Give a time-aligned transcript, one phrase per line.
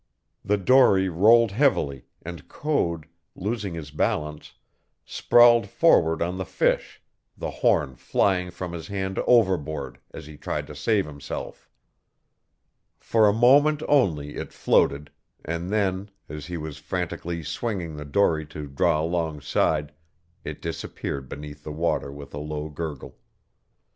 [0.43, 3.05] The dory rolled heavily, and Code,
[3.35, 4.55] losing his balance,
[5.05, 7.03] sprawled forward on the fish,
[7.37, 11.69] the horn flying from his hand overboard as he tried to save himself.
[12.97, 15.11] For a moment only it floated;
[15.45, 19.93] and then, as he was frantically swinging the dory to draw alongside,
[20.43, 23.19] it disappeared beneath the water with a low gurgle.